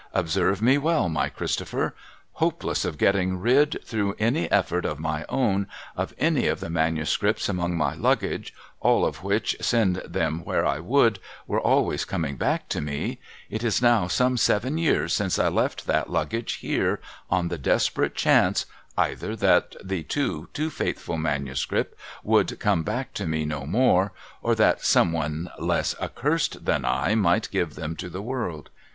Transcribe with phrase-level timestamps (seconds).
[0.15, 1.91] Observe me well, my Chris topher!
[2.31, 7.47] Hopeless of getting rid, through any effort of my own, of any of the manuscripts
[7.47, 8.51] among my Luggage,—
[8.81, 13.19] all of which, send them where I would, were always coming back to me,—
[13.51, 16.99] it is now some seven years since I left that Luggage here,
[17.29, 18.65] on the desperate chance,
[18.97, 24.55] either that the too, too faithful manuscripts would come back to me no more, or
[24.55, 28.71] that some one less accursed than I might give them to the world.